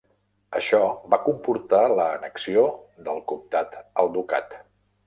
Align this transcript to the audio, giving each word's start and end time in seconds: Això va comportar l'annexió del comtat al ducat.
Això 0.59 0.79
va 1.15 1.19
comportar 1.27 1.83
l'annexió 2.01 2.65
del 3.11 3.25
comtat 3.35 3.79
al 4.05 4.15
ducat. 4.19 4.63